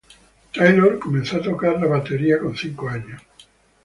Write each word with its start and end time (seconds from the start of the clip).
Taylor 0.51 0.97
comenzó 0.97 1.37
a 1.37 1.43
tocar 1.43 1.79
la 1.79 1.85
batería 1.85 2.39
con 2.39 2.57
cinco 2.57 2.89
años. 2.89 3.21